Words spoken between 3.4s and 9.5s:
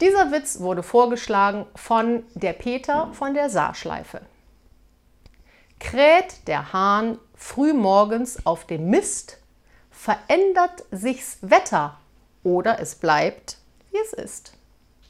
Saarschleife. Kräht der Hahn frühmorgens auf dem Mist,